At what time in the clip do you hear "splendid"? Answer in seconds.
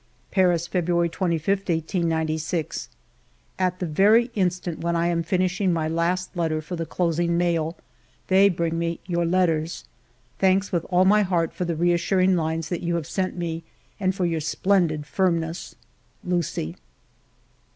14.41-15.05